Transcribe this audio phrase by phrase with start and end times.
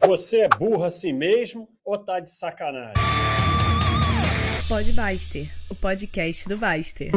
[0.00, 2.94] Você é burro assim mesmo ou tá de sacanagem?
[4.68, 7.12] Pode Baster, o podcast do Baster.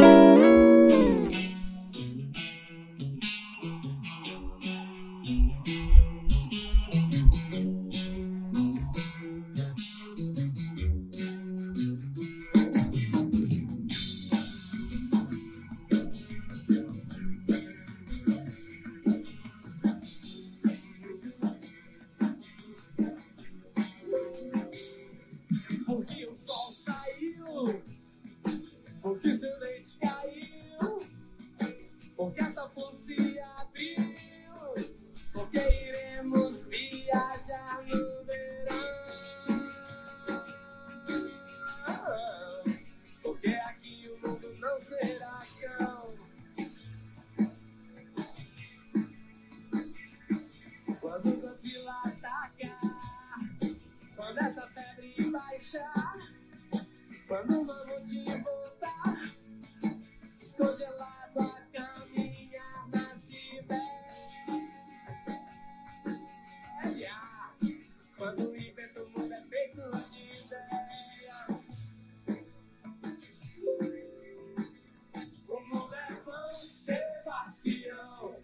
[76.57, 78.35] Sebastião.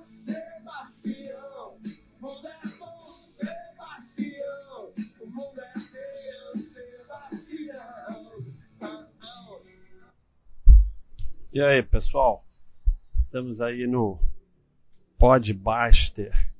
[0.00, 1.80] Sebastião.
[3.02, 4.92] Sebastião.
[6.60, 7.96] Sebastião.
[11.52, 12.46] E aí, pessoal?
[13.24, 14.20] Estamos aí no
[15.18, 16.52] Podbuster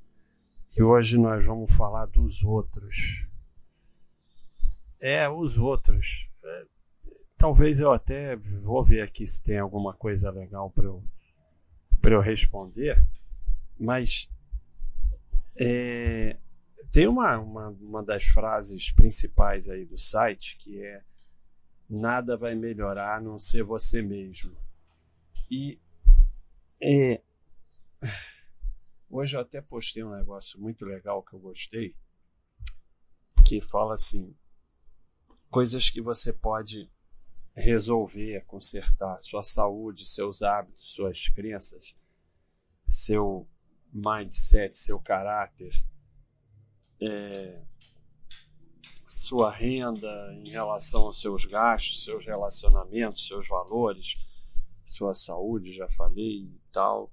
[0.77, 3.29] e hoje nós vamos falar dos outros.
[5.01, 6.26] É, os outros.
[7.47, 11.01] Talvez eu até vou ver aqui se tem alguma coisa legal para eu,
[12.03, 13.01] eu responder,
[13.79, 14.29] mas
[15.61, 16.41] é,
[16.91, 21.05] tem uma, uma, uma das frases principais aí do site que é
[21.89, 24.57] nada vai melhorar a não ser você mesmo.
[25.49, 25.79] E
[26.83, 27.23] é,
[29.09, 31.95] hoje eu até postei um negócio muito legal que eu gostei,
[33.45, 34.35] que fala assim:
[35.49, 36.91] coisas que você pode
[37.57, 41.95] resolver, consertar, sua saúde, seus hábitos, suas crenças,
[42.87, 43.49] seu
[43.91, 45.73] mindset, seu caráter,
[47.01, 47.63] é,
[49.07, 54.15] sua renda em relação aos seus gastos, seus relacionamentos, seus valores,
[54.85, 57.11] sua saúde, já falei e tal,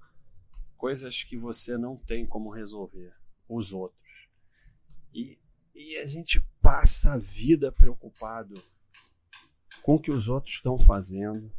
[0.76, 3.14] coisas que você não tem como resolver,
[3.48, 4.28] os outros.
[5.14, 5.38] E,
[5.74, 8.62] e a gente passa a vida preocupado
[9.84, 11.52] com o que os outros estão fazendo,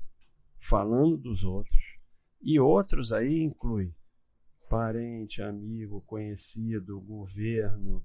[0.58, 2.00] falando dos outros.
[2.41, 3.94] E outros aí inclui
[4.68, 8.03] parente, amigo, conhecido, governo,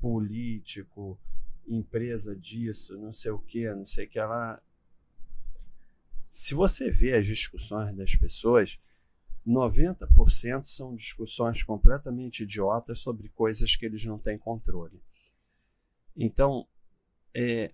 [0.00, 1.16] político,
[1.68, 4.60] empresa disso, não sei o que, não sei o que lá.
[6.28, 8.76] Se você vê as discussões das pessoas,
[9.46, 15.00] 90% são discussões completamente idiotas sobre coisas que eles não têm controle.
[16.16, 16.66] Então,
[17.32, 17.72] é,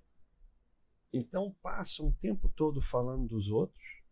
[1.13, 4.03] então passam o tempo todo falando dos outros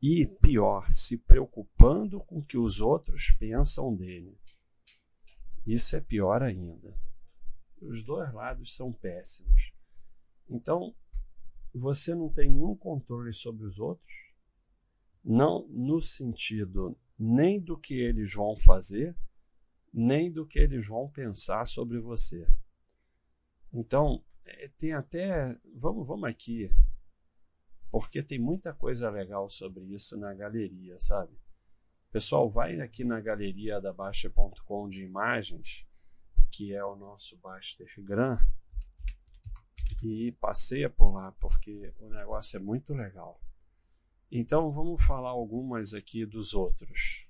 [0.00, 4.36] e, pior, se preocupando com o que os outros pensam dele.
[5.64, 6.98] Isso é pior ainda.
[7.80, 9.72] Os dois lados são péssimos.
[10.48, 10.94] Então,
[11.72, 14.32] você não tem nenhum controle sobre os outros,
[15.24, 19.16] não no sentido nem do que eles vão fazer,
[19.92, 22.46] nem do que eles vão pensar sobre você.
[23.72, 24.24] Então,
[24.78, 25.54] tem até.
[25.74, 26.70] Vamos, vamos aqui,
[27.90, 31.36] porque tem muita coisa legal sobre isso na galeria, sabe?
[32.10, 35.86] Pessoal, vai aqui na galeria da Baixa.com de imagens,
[36.50, 38.36] que é o nosso Bastergram,
[40.02, 43.40] e passeia por lá, porque o negócio é muito legal.
[44.30, 47.26] Então vamos falar algumas aqui dos outros.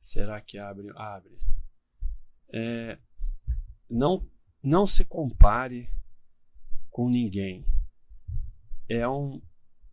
[0.00, 0.90] Será que abre?
[0.94, 1.38] Abre.
[2.52, 2.98] É,
[3.88, 4.26] não,
[4.62, 5.90] não se compare
[6.90, 7.66] com ninguém.
[8.88, 9.40] É um,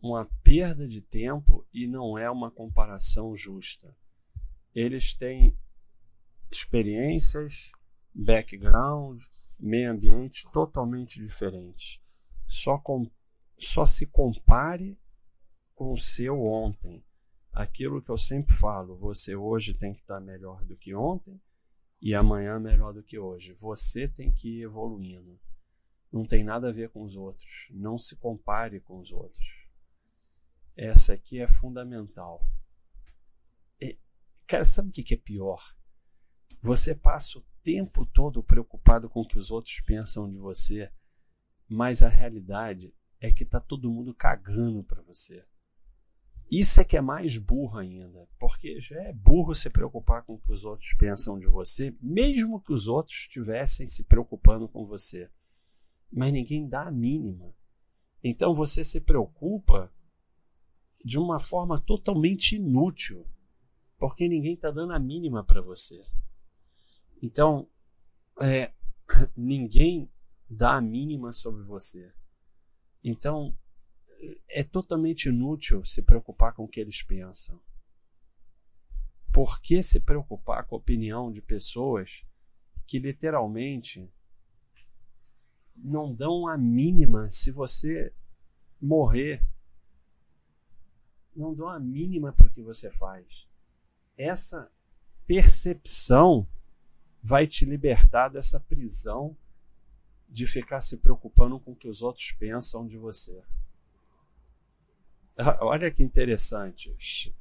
[0.00, 3.96] uma perda de tempo e não é uma comparação justa.
[4.74, 5.56] Eles têm
[6.50, 7.72] experiências,
[8.14, 9.22] background,
[9.58, 12.00] meio ambiente totalmente diferentes.
[12.46, 13.10] Só, com,
[13.58, 14.98] só se compare
[15.74, 17.04] com o seu ontem.
[17.52, 21.40] Aquilo que eu sempre falo, você hoje tem que estar melhor do que ontem
[22.00, 23.52] e amanhã melhor do que hoje.
[23.54, 25.38] Você tem que ir evoluindo.
[26.10, 27.66] Não tem nada a ver com os outros.
[27.70, 29.68] Não se compare com os outros.
[30.76, 32.46] Essa aqui é fundamental.
[33.80, 33.98] E,
[34.46, 35.76] cara, sabe o que é pior?
[36.62, 40.90] Você passa o tempo todo preocupado com o que os outros pensam de você,
[41.68, 45.44] mas a realidade é que tá todo mundo cagando para você.
[46.50, 50.38] Isso é que é mais burro ainda, porque já é burro se preocupar com o
[50.38, 55.30] que os outros pensam de você, mesmo que os outros estivessem se preocupando com você.
[56.10, 57.54] Mas ninguém dá a mínima.
[58.24, 59.92] Então você se preocupa
[61.04, 63.26] de uma forma totalmente inútil,
[63.98, 66.02] porque ninguém está dando a mínima para você.
[67.22, 67.68] Então,
[68.40, 68.72] é,
[69.36, 70.10] ninguém
[70.48, 72.12] dá a mínima sobre você.
[73.04, 73.56] Então,
[74.50, 77.60] é totalmente inútil se preocupar com o que eles pensam.
[79.32, 82.24] Por que se preocupar com a opinião de pessoas
[82.86, 84.10] que literalmente
[85.76, 88.12] não dão a mínima se você
[88.80, 89.44] morrer?
[91.36, 93.46] Não dão a mínima para o que você faz.
[94.16, 94.70] Essa
[95.26, 96.48] percepção
[97.22, 99.36] vai te libertar dessa prisão
[100.28, 103.42] de ficar se preocupando com o que os outros pensam de você.
[105.60, 106.94] Olha que interessante.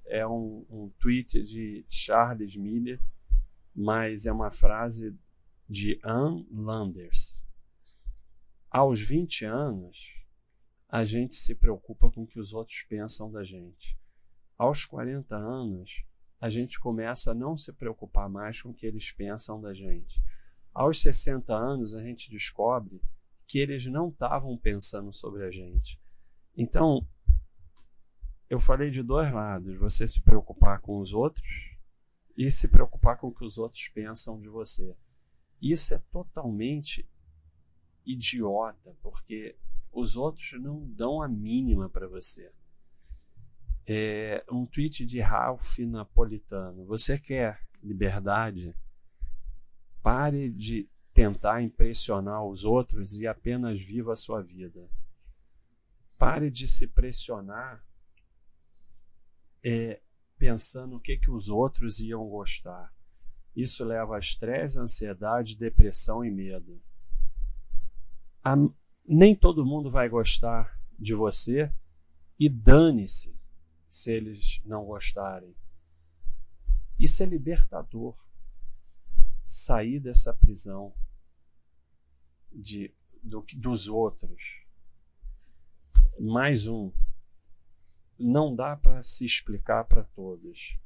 [0.05, 3.01] É um, um tweet de Charles Miller,
[3.75, 5.15] mas é uma frase
[5.67, 7.35] de Ann Landers.
[8.69, 10.13] Aos 20 anos,
[10.89, 13.97] a gente se preocupa com o que os outros pensam da gente.
[14.57, 16.03] Aos 40 anos,
[16.39, 20.21] a gente começa a não se preocupar mais com o que eles pensam da gente.
[20.73, 23.01] Aos 60 anos, a gente descobre
[23.47, 25.99] que eles não estavam pensando sobre a gente.
[26.55, 27.07] Então,
[28.49, 31.75] eu falei de dois lados: você se preocupar com os outros
[32.37, 34.95] e se preocupar com o que os outros pensam de você.
[35.61, 37.09] Isso é totalmente
[38.05, 39.55] idiota, porque
[39.91, 42.51] os outros não dão a mínima para você.
[43.87, 46.85] É um tweet de Ralph Napolitano.
[46.85, 48.75] Você quer liberdade?
[50.03, 54.87] Pare de tentar impressionar os outros e apenas viva a sua vida.
[56.17, 57.86] Pare de se pressionar
[59.69, 60.01] é,
[60.37, 62.95] pensando o que, que os outros iam gostar.
[63.53, 66.81] Isso leva a estresse, ansiedade, depressão e medo.
[68.41, 68.55] A,
[69.05, 71.69] nem todo mundo vai gostar de você
[72.39, 73.37] e dane-se
[73.89, 75.53] se eles não gostarem.
[76.97, 78.15] Isso é libertador.
[79.43, 80.93] Sair dessa prisão
[82.53, 84.65] de, do, dos outros.
[86.21, 86.91] Mais um
[88.19, 90.77] não dá para se explicar para todos.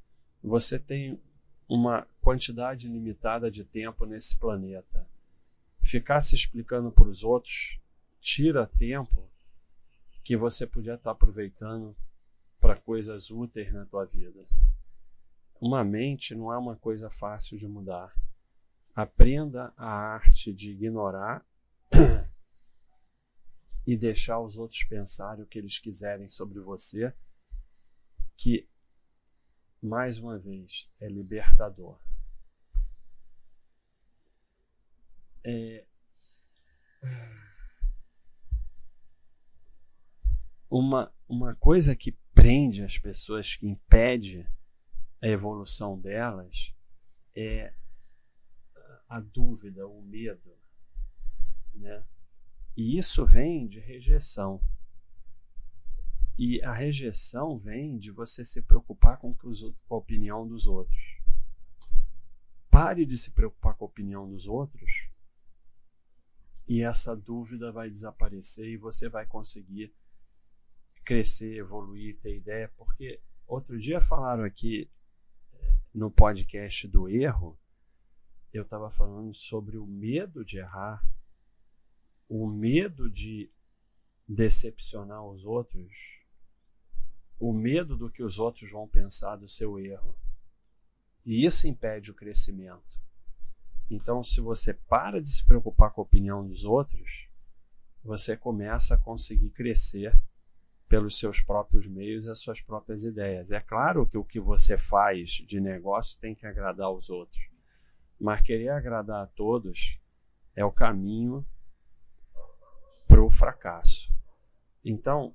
[0.43, 1.19] Você tem
[1.67, 5.07] uma quantidade limitada de tempo nesse planeta.
[5.81, 7.79] Ficar se explicando para os outros
[8.19, 9.29] tira tempo
[10.23, 11.95] que você podia estar tá aproveitando
[12.59, 14.45] para coisas úteis na tua vida.
[15.59, 18.13] Uma mente não é uma coisa fácil de mudar.
[18.95, 21.45] Aprenda a arte de ignorar
[23.85, 27.13] e deixar os outros pensarem o que eles quiserem sobre você,
[28.37, 28.67] que,
[29.81, 31.99] mais uma vez, é libertador.
[35.43, 35.85] É...
[40.69, 44.49] Uma, uma coisa que prende as pessoas, que impede
[45.21, 46.73] a evolução delas,
[47.35, 47.73] é
[49.07, 50.57] a dúvida, o medo,
[51.73, 52.03] né?
[52.75, 54.61] E isso vem de rejeição.
[56.37, 59.35] E a rejeição vem de você se preocupar com,
[59.89, 61.19] a opinião dos outros.
[62.69, 65.11] Pare de se preocupar com a opinião dos outros
[66.71, 69.93] e essa dúvida vai desaparecer e você vai conseguir
[71.03, 72.71] crescer, evoluir, ter ideia.
[72.77, 74.89] Porque outro dia falaram aqui
[75.51, 77.59] eh, no podcast do erro,
[78.53, 81.05] eu estava falando sobre o medo de errar
[82.33, 83.51] o medo de
[84.25, 86.23] decepcionar os outros,
[87.37, 90.15] o medo do que os outros vão pensar do seu erro.
[91.25, 92.97] E isso impede o crescimento.
[93.89, 97.27] Então, se você para de se preocupar com a opinião dos outros,
[98.01, 100.17] você começa a conseguir crescer
[100.87, 103.51] pelos seus próprios meios e as suas próprias ideias.
[103.51, 107.49] É claro que o que você faz de negócio tem que agradar os outros,
[108.17, 109.99] mas querer agradar a todos
[110.55, 111.45] é o caminho
[113.31, 114.11] fracasso.
[114.83, 115.33] Então,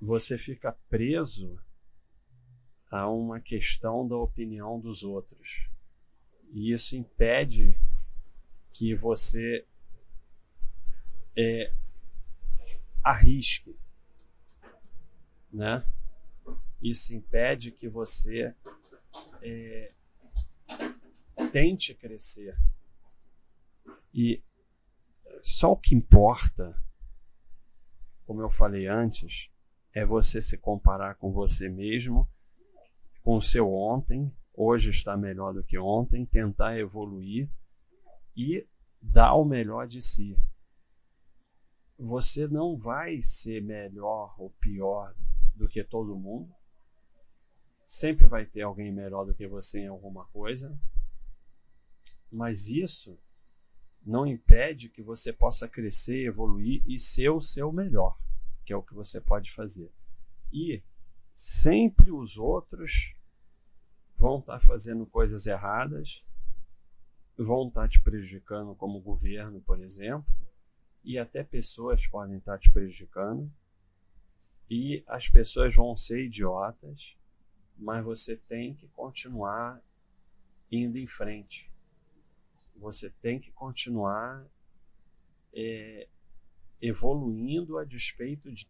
[0.00, 1.58] você fica preso
[2.90, 5.68] a uma questão da opinião dos outros.
[6.52, 7.78] E isso impede
[8.72, 9.66] que você
[11.36, 11.72] é,
[13.02, 13.76] arrisque,
[15.52, 15.84] né?
[16.80, 18.54] Isso impede que você
[19.42, 19.92] é,
[21.52, 22.56] tente crescer.
[24.12, 24.42] E
[25.42, 26.80] só o que importa,
[28.26, 29.50] como eu falei antes,
[29.92, 32.28] é você se comparar com você mesmo,
[33.22, 37.48] com o seu ontem, hoje está melhor do que ontem, tentar evoluir
[38.36, 38.66] e
[39.00, 40.36] dar o melhor de si.
[41.98, 45.14] Você não vai ser melhor ou pior
[45.54, 46.52] do que todo mundo.
[47.86, 50.76] Sempre vai ter alguém melhor do que você em alguma coisa.
[52.30, 53.16] Mas isso
[54.04, 58.18] não impede que você possa crescer, evoluir e ser o seu melhor,
[58.64, 59.90] que é o que você pode fazer.
[60.52, 60.82] E
[61.34, 63.16] sempre os outros
[64.16, 66.24] vão estar fazendo coisas erradas,
[67.36, 70.32] vão estar te prejudicando como governo, por exemplo,
[71.02, 73.50] e até pessoas podem estar te prejudicando.
[74.70, 77.14] E as pessoas vão ser idiotas,
[77.76, 79.82] mas você tem que continuar
[80.70, 81.73] indo em frente.
[82.76, 84.44] Você tem que continuar
[85.54, 86.08] é,
[86.80, 88.68] evoluindo a despeito de.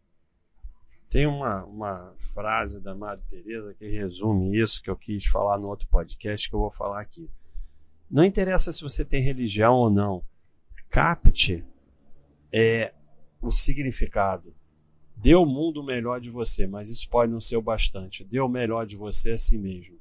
[1.09, 5.67] Tem uma, uma frase da Madre Teresa que resume isso que eu quis falar no
[5.67, 7.29] outro podcast que eu vou falar aqui.
[8.09, 10.23] Não interessa se você tem religião ou não.
[10.89, 11.65] Capte
[12.53, 12.93] é,
[13.41, 14.55] o significado.
[15.15, 18.23] Dê o mundo melhor de você, mas isso pode não ser o bastante.
[18.23, 19.97] Dê o melhor de você a si mesmo.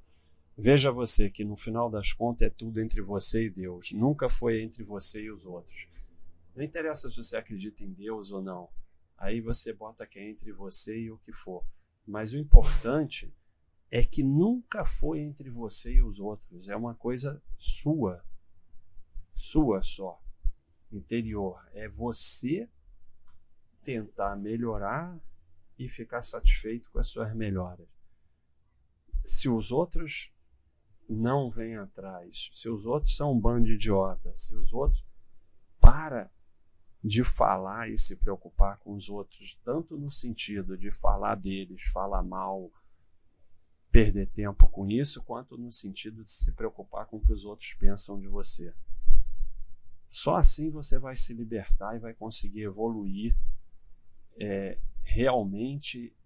[0.57, 3.91] Veja você que no final das contas é tudo entre você e Deus.
[3.93, 5.89] Nunca foi entre você e os outros.
[6.55, 8.71] Não interessa se você acredita em Deus ou não.
[9.19, 11.65] Aí você bota que é entre você e o que for.
[12.07, 13.35] Mas o importante
[13.91, 16.69] é que nunca foi entre você e os outros.
[16.69, 18.25] É uma coisa sua.
[19.35, 20.23] Sua só.
[20.93, 21.61] Interior.
[21.73, 22.69] É você
[23.83, 25.19] tentar melhorar
[25.77, 27.89] e ficar satisfeito com as suas melhoras.
[29.25, 30.34] Se os outros
[31.09, 35.05] não vêm atrás, se os outros são um bando de idiotas, se os outros.
[35.81, 36.31] Para
[37.03, 42.23] de falar e se preocupar com os outros, tanto no sentido de falar deles, falar
[42.23, 42.73] mal,
[43.91, 47.75] perder tempo com isso, quanto no sentido de se preocupar com o que os outros
[47.75, 48.75] pensam de você.
[50.09, 53.37] Só assim você vai se libertar e vai conseguir evoluir,
[54.41, 56.17] é, realmente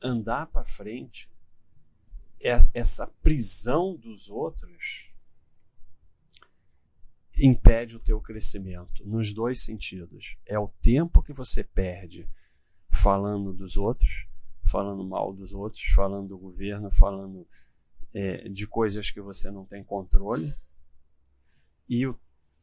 [0.00, 1.28] andar para frente.
[2.42, 5.10] É, essa prisão dos outros
[7.38, 10.36] impede o teu crescimento nos dois sentidos.
[10.46, 12.28] É o tempo que você perde
[12.90, 14.26] falando dos outros
[14.66, 17.46] falando mal dos outros, falando do governo, falando
[18.12, 20.52] é, de coisas que você não tem controle.
[21.88, 22.18] E o,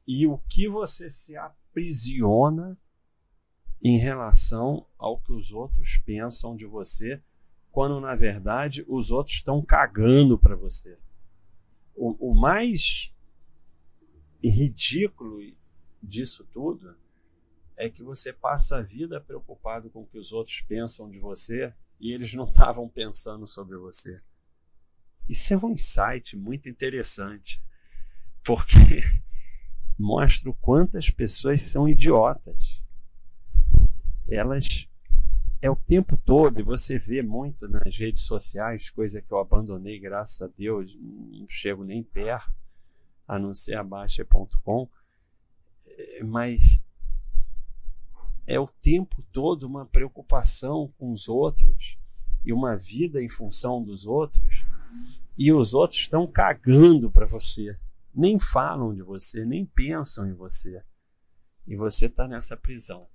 [0.05, 2.77] e o que você se aprisiona
[3.81, 7.21] em relação ao que os outros pensam de você,
[7.73, 10.95] quando na verdade os outros estão cagando para você.
[11.95, 13.11] O, o mais
[14.43, 15.39] ridículo
[16.01, 16.95] disso tudo
[17.75, 21.73] é que você passa a vida preocupado com o que os outros pensam de você
[21.99, 24.21] e eles não estavam pensando sobre você.
[25.27, 27.59] Isso é um insight muito interessante,
[28.45, 29.01] porque
[29.97, 32.83] mostra o quantas pessoas são idiotas.
[34.29, 34.87] Elas
[35.63, 39.97] é o tempo todo, e você vê muito nas redes sociais, coisa que eu abandonei,
[39.97, 42.53] graças a Deus, não chego nem perto,
[43.25, 44.89] a não ser a Baixa.com,
[45.87, 46.83] é, mas
[48.45, 51.97] é o tempo todo uma preocupação com os outros
[52.43, 54.65] e uma vida em função dos outros,
[55.37, 57.79] e os outros estão cagando para você,
[58.13, 60.83] nem falam de você, nem pensam em você,
[61.65, 63.07] e você está nessa prisão.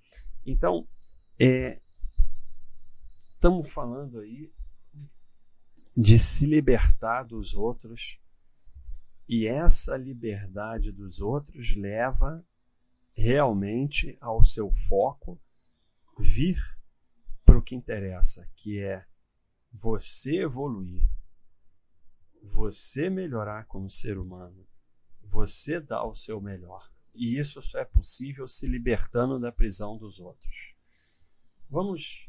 [0.47, 0.89] Então,
[3.39, 4.53] estamos falando aí
[5.97, 8.21] de se libertar dos outros,
[9.29, 12.45] e essa liberdade dos outros leva
[13.17, 15.41] realmente ao seu foco
[16.19, 16.59] vir
[17.45, 19.07] para o que interessa, que é
[19.71, 21.09] você evoluir,
[22.43, 24.67] você melhorar como ser humano,
[25.23, 26.91] você dar o seu melhor.
[27.15, 30.75] E isso só é possível se libertando da prisão dos outros.
[31.71, 32.28] Vamos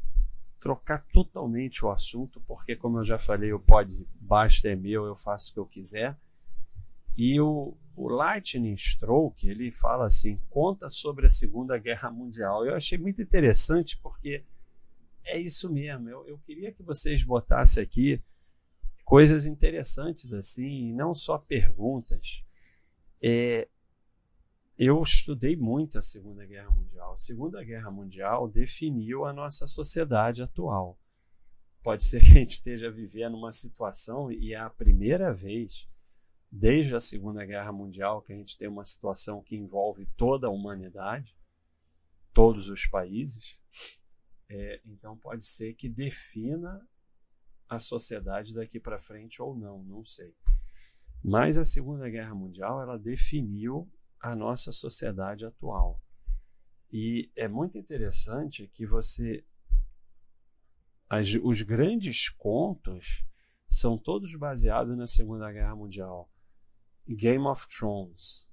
[0.60, 5.16] trocar totalmente o assunto, porque, como eu já falei, o pode basta é meu, eu
[5.16, 6.16] faço o que eu quiser.
[7.16, 12.64] E o, o Lightning Stroke, ele fala assim, conta sobre a Segunda Guerra Mundial.
[12.64, 14.44] Eu achei muito interessante porque
[15.24, 16.08] é isso mesmo.
[16.08, 18.22] Eu, eu queria que vocês botassem aqui
[19.04, 22.44] coisas interessantes assim, não só perguntas.
[23.22, 23.66] É,
[24.82, 27.12] eu estudei muito a Segunda Guerra Mundial.
[27.12, 30.98] A Segunda Guerra Mundial definiu a nossa sociedade atual.
[31.82, 35.86] Pode ser que a gente esteja vivendo uma situação e é a primeira vez
[36.50, 40.50] desde a Segunda Guerra Mundial, que a gente tem uma situação que envolve toda a
[40.50, 41.36] humanidade,
[42.32, 43.58] todos os países.
[44.48, 46.80] É, então pode ser que defina
[47.68, 50.34] a sociedade daqui para frente ou não, não sei.
[51.22, 53.86] Mas a Segunda Guerra Mundial ela definiu
[54.20, 56.02] a nossa sociedade atual.
[56.92, 59.44] E é muito interessante que você.
[61.08, 63.24] As, os grandes contos
[63.68, 66.30] são todos baseados na Segunda Guerra Mundial.
[67.08, 68.48] Game of Thrones,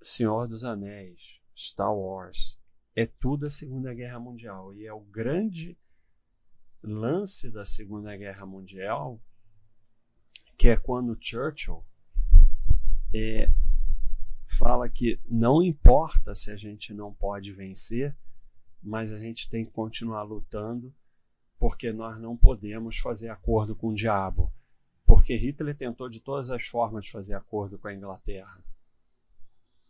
[0.00, 2.58] Senhor dos Anéis, Star Wars,
[2.96, 4.74] é tudo a Segunda Guerra Mundial.
[4.74, 5.78] E é o grande
[6.82, 9.22] lance da Segunda Guerra Mundial,
[10.56, 11.84] que é quando Churchill
[13.14, 13.48] é,
[14.62, 18.16] fala que não importa se a gente não pode vencer,
[18.80, 20.94] mas a gente tem que continuar lutando,
[21.58, 24.52] porque nós não podemos fazer acordo com o diabo.
[25.04, 28.64] Porque Hitler tentou de todas as formas fazer acordo com a Inglaterra.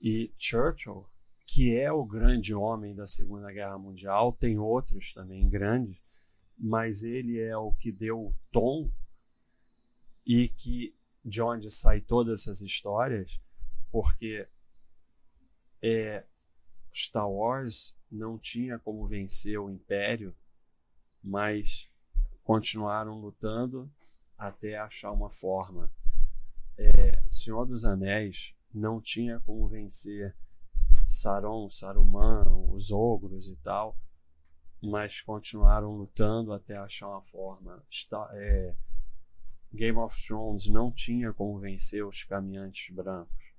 [0.01, 1.07] E Churchill,
[1.47, 5.99] que é o grande homem da Segunda Guerra Mundial, tem outros também grandes,
[6.57, 8.91] mas ele é o que deu o tom
[10.27, 13.39] e que de onde sai todas essas histórias,
[13.91, 14.49] porque
[15.83, 16.25] é,
[16.95, 20.35] Star Wars não tinha como vencer o Império,
[21.23, 21.91] mas
[22.45, 23.91] continuaram lutando
[24.37, 25.91] até achar uma forma.
[26.79, 30.35] É, Senhor dos Anéis não tinha como vencer
[31.09, 33.97] Saron, Saruman, os ogros e tal,
[34.83, 37.85] mas continuaram lutando até achar uma forma.
[37.91, 38.75] Está, é,
[39.73, 43.55] Game of Thrones não tinha como vencer os caminhantes brancos,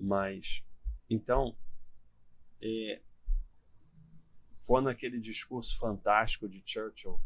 [0.00, 0.64] mas
[1.08, 1.56] então
[2.60, 3.00] é,
[4.66, 7.20] quando aquele discurso fantástico de Churchill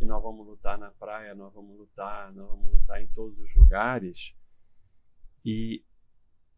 [0.00, 3.54] que nós vamos lutar na praia, nós vamos lutar, nós vamos lutar em todos os
[3.54, 4.34] lugares.
[5.44, 5.84] E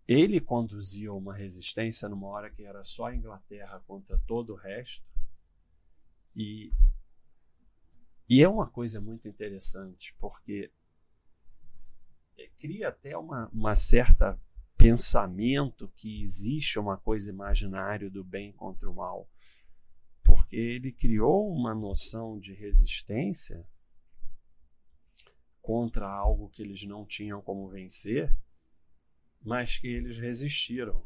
[0.07, 5.05] ele conduzia uma resistência numa hora que era só a Inglaterra contra todo o resto.
[6.37, 6.73] E,
[8.29, 10.73] e é uma coisa muito interessante, porque
[12.39, 14.41] é, cria até uma, uma certa
[14.83, 19.29] pensamento que existe uma coisa imaginária do bem contra o mal
[20.33, 23.67] porque ele criou uma noção de resistência
[25.61, 28.35] contra algo que eles não tinham como vencer,
[29.41, 31.05] mas que eles resistiram.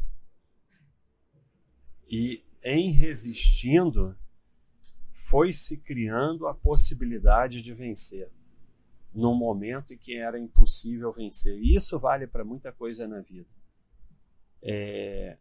[2.08, 4.16] E em resistindo,
[5.12, 8.30] foi se criando a possibilidade de vencer,
[9.12, 11.58] num momento em que era impossível vencer.
[11.58, 13.52] E isso vale para muita coisa na vida.
[14.62, 15.38] É,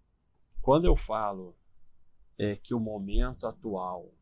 [0.62, 1.56] quando eu falo
[2.38, 4.13] é que o momento atual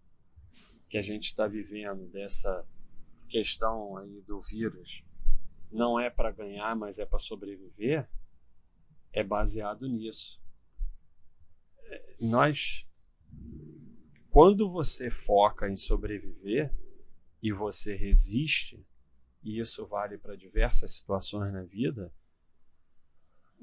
[0.87, 2.67] que a gente está vivendo dessa
[3.27, 5.03] questão aí do vírus
[5.71, 8.07] não é para ganhar, mas é para sobreviver,
[9.11, 10.39] é baseado nisso.
[11.79, 12.87] É, nós,
[14.29, 16.71] quando você foca em sobreviver
[17.41, 18.85] e você resiste,
[19.41, 22.13] e isso vale para diversas situações na vida,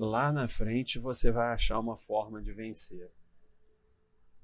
[0.00, 3.12] lá na frente você vai achar uma forma de vencer.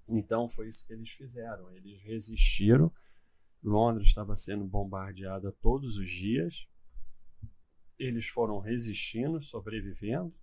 [0.06, 1.74] Então foi isso que eles fizeram.
[1.74, 2.92] Eles resistiram.
[3.62, 6.68] Londres estava sendo bombardeada todos os dias.
[7.98, 10.34] Eles foram resistindo, sobrevivendo.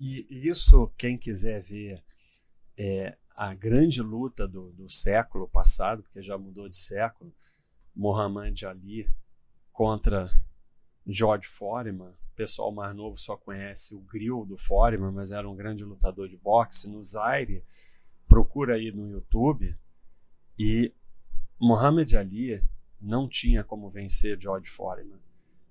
[0.00, 2.02] E isso, quem quiser ver
[2.76, 7.32] é, a grande luta do, do século passado, porque já mudou de século,
[7.94, 9.08] Muhammad Ali
[9.70, 10.28] contra
[11.06, 15.84] George Foreman, pessoal mais novo só conhece o grill do Foreman, mas era um grande
[15.84, 17.62] lutador de boxe no Zaire.
[18.26, 19.76] Procura aí no YouTube.
[20.58, 20.94] E
[21.60, 22.64] Muhammad Ali
[22.98, 25.20] não tinha como vencer George Foreman,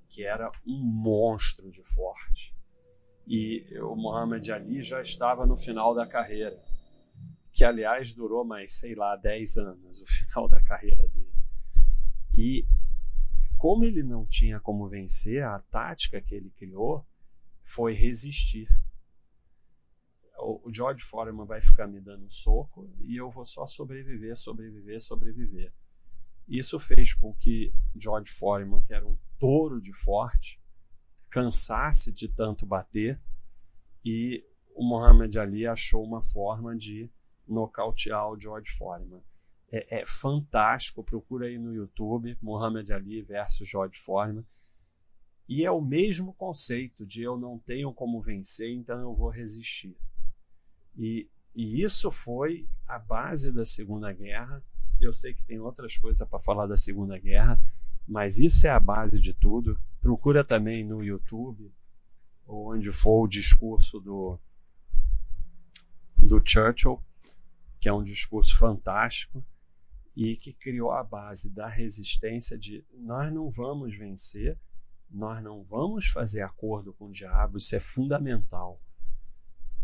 [0.07, 2.55] que era um monstro de forte.
[3.25, 6.63] E o Muhammad Ali já estava no final da carreira,
[7.51, 11.33] que aliás durou mais, sei lá, 10 anos, o final da carreira dele.
[12.37, 12.63] E
[13.59, 17.05] como ele não tinha como vencer, a tática que ele criou
[17.65, 18.69] foi resistir.
[20.41, 25.01] O George Foreman vai ficar me dando um soco e eu vou só sobreviver, sobreviver,
[25.01, 25.73] sobreviver.
[26.47, 30.57] Isso fez com que George Foreman, que era um touro de forte,
[31.29, 33.19] cansasse de tanto bater
[34.05, 34.41] e
[34.73, 37.11] o Muhammad Ali achou uma forma de
[37.45, 39.21] nocautear o George Foreman
[39.71, 41.03] é, é, fantástico.
[41.03, 44.45] Procura aí no YouTube, Muhammad Ali versus George Foreman.
[45.47, 49.95] E é o mesmo conceito de eu não tenho como vencer, então eu vou resistir.
[50.95, 54.63] E, e isso foi a base da Segunda Guerra.
[54.99, 57.59] Eu sei que tem outras coisas para falar da Segunda Guerra,
[58.07, 59.79] mas isso é a base de tudo.
[60.01, 61.71] Procura também no YouTube,
[62.47, 64.37] onde for o discurso do,
[66.17, 67.01] do Churchill,
[67.79, 69.43] que é um discurso fantástico
[70.15, 74.57] e que criou a base da resistência de nós não vamos vencer,
[75.09, 78.81] nós não vamos fazer acordo com o diabo, isso é fundamental.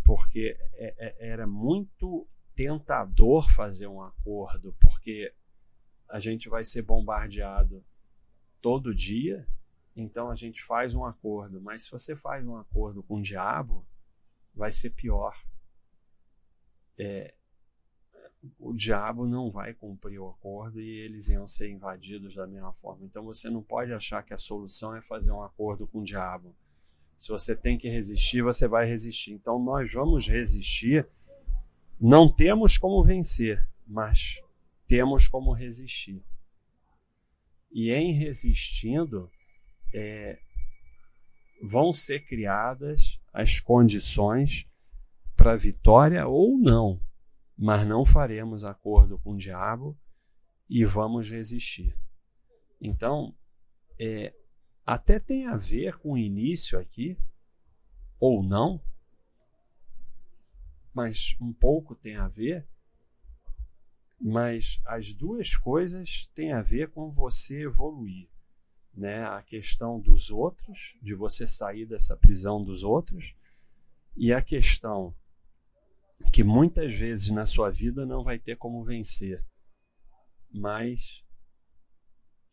[0.04, 5.34] Porque é, é, era muito tentador fazer um acordo, porque
[6.10, 7.84] a gente vai ser bombardeado
[8.62, 9.48] todo dia,
[9.96, 11.60] então a gente faz um acordo.
[11.62, 13.86] Mas se você faz um acordo com o diabo,
[14.54, 15.36] vai ser pior.
[16.98, 17.34] É,
[18.60, 23.06] o diabo não vai cumprir o acordo e eles iam ser invadidos da mesma forma.
[23.06, 26.56] Então você não pode achar que a solução é fazer um acordo com o diabo.
[27.18, 29.34] Se você tem que resistir, você vai resistir.
[29.34, 31.08] Então nós vamos resistir.
[32.00, 34.42] Não temos como vencer, mas
[34.88, 36.22] temos como resistir.
[37.72, 39.30] E em resistindo,
[39.94, 40.40] é,
[41.62, 44.68] vão ser criadas as condições
[45.36, 47.00] para vitória ou não
[47.58, 49.98] mas não faremos acordo com o diabo
[50.70, 51.98] e vamos resistir.
[52.82, 53.34] Então,
[54.00, 54.36] é,
[54.86, 57.18] até tem a ver com o início aqui,
[58.20, 58.82] ou não,
[60.94, 62.68] mas um pouco tem a ver,
[64.20, 68.30] mas as duas coisas têm a ver com você evoluir.
[68.94, 69.26] Né?
[69.26, 73.36] A questão dos outros, de você sair dessa prisão dos outros,
[74.16, 75.14] e a questão
[76.32, 79.44] que muitas vezes na sua vida não vai ter como vencer.
[80.52, 81.24] Mas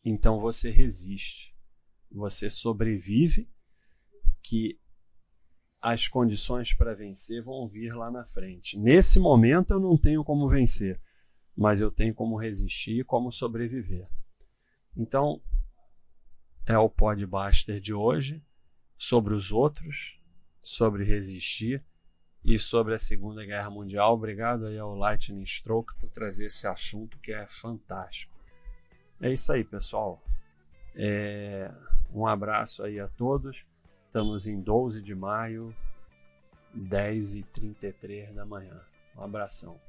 [0.04, 1.54] então você resiste.
[2.10, 3.48] Você sobrevive
[4.42, 4.78] que
[5.80, 8.78] as condições para vencer vão vir lá na frente.
[8.78, 11.00] Nesse momento eu não tenho como vencer,
[11.56, 14.08] mas eu tenho como resistir e como sobreviver.
[14.96, 15.42] Então,
[16.66, 18.44] é o Podbuster de hoje
[18.96, 20.20] sobre os outros,
[20.60, 21.84] sobre resistir
[22.44, 24.14] e sobre a Segunda Guerra Mundial.
[24.14, 28.34] Obrigado aí ao Lightning Stroke por trazer esse assunto que é fantástico.
[29.20, 30.22] É isso aí, pessoal.
[30.94, 31.70] É...
[32.12, 33.64] Um abraço aí a todos.
[34.06, 35.74] Estamos em 12 de maio,
[36.76, 38.80] 10h33 da manhã.
[39.16, 39.80] Um abração.